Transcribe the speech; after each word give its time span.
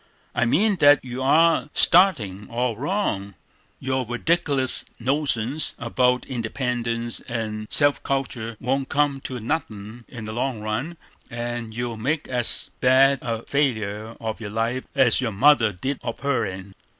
"I 0.33 0.45
mean 0.45 0.77
that 0.77 1.05
you 1.05 1.21
are 1.21 1.69
startin' 1.75 2.49
all 2.49 2.75
wrong; 2.75 3.35
your 3.79 4.03
redic'lus 4.03 4.83
notions 4.99 5.75
about 5.77 6.25
independence 6.25 7.19
and 7.29 7.67
self 7.69 8.01
cultur 8.01 8.57
won't 8.59 8.89
come 8.89 9.21
to 9.25 9.39
nothin' 9.39 10.05
in 10.07 10.25
the 10.25 10.33
long 10.33 10.59
run, 10.59 10.97
and 11.29 11.71
you'll 11.75 11.97
make 11.97 12.27
as 12.27 12.71
bad 12.79 13.19
a 13.21 13.43
failure 13.43 14.15
of 14.19 14.41
your 14.41 14.49
life 14.49 14.85
as 14.95 15.21
your 15.21 15.31
mother 15.31 15.71
did 15.71 15.99
of 16.01 16.21
her'n." 16.21 16.73